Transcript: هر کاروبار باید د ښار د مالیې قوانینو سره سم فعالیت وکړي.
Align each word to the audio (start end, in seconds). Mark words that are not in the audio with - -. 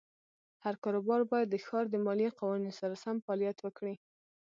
هر 0.63 0.75
کاروبار 0.83 1.21
باید 1.31 1.47
د 1.51 1.55
ښار 1.65 1.85
د 1.89 1.95
مالیې 2.05 2.31
قوانینو 2.39 2.77
سره 2.79 2.95
سم 3.03 3.15
فعالیت 3.25 3.57
وکړي. 3.61 3.95